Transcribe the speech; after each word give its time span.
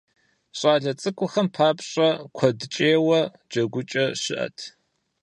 ЩӀалэ 0.59 0.91
цӀыкӀухэм 1.01 1.47
папщӏэ 1.55 2.09
куэдыкӏейуэ 2.35 3.19
джэгукӀэ 3.49 4.05
щыӏэт. 4.21 4.57